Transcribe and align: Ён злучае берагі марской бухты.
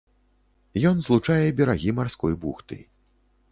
Ён 0.91 0.95
злучае 1.09 1.45
берагі 1.61 1.95
марской 2.01 2.33
бухты. 2.47 2.83